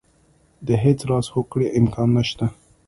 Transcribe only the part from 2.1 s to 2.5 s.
نه شته.